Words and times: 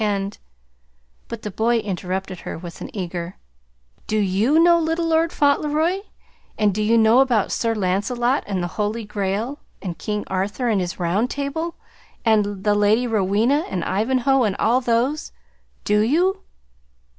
"And" 0.03 0.35
But 1.29 1.43
the 1.43 1.51
boy 1.51 1.77
interrupted 1.77 2.39
her 2.39 2.57
with 2.57 2.81
an 2.81 2.89
eager: 2.91 3.37
"Do 4.07 4.17
YOU 4.17 4.57
know 4.57 4.79
Little 4.79 5.05
Lord 5.05 5.31
Fauntleroy? 5.31 5.99
And 6.57 6.73
do 6.73 6.81
you 6.81 6.97
know 6.97 7.19
about 7.19 7.51
Sir 7.51 7.75
Lancelot, 7.75 8.43
and 8.47 8.63
the 8.63 8.81
Holy 8.81 9.03
Grail, 9.05 9.59
and 9.79 9.99
King 9.99 10.23
Arthur 10.25 10.69
and 10.69 10.81
his 10.81 10.99
Round 10.99 11.29
Table, 11.29 11.75
and 12.25 12.63
the 12.63 12.73
Lady 12.73 13.05
Rowena, 13.05 13.63
and 13.69 13.83
Ivanhoe, 13.83 14.41
and 14.41 14.55
all 14.57 14.81
those? 14.81 15.31
DO 15.83 15.99
you?" 15.99 16.41